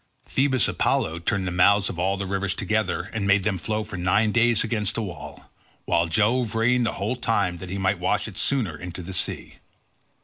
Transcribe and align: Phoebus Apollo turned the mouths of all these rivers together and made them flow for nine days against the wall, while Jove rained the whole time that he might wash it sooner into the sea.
Phoebus 0.25 0.67
Apollo 0.67 1.19
turned 1.19 1.45
the 1.45 1.51
mouths 1.51 1.87
of 1.87 1.99
all 1.99 2.17
these 2.17 2.27
rivers 2.27 2.55
together 2.55 3.11
and 3.13 3.27
made 3.27 3.43
them 3.43 3.59
flow 3.59 3.83
for 3.83 3.97
nine 3.97 4.31
days 4.31 4.63
against 4.63 4.95
the 4.95 5.03
wall, 5.03 5.51
while 5.85 6.07
Jove 6.07 6.55
rained 6.55 6.87
the 6.87 6.93
whole 6.93 7.15
time 7.15 7.57
that 7.57 7.69
he 7.69 7.77
might 7.77 7.99
wash 7.99 8.27
it 8.27 8.35
sooner 8.35 8.75
into 8.75 9.03
the 9.03 9.13
sea. 9.13 9.57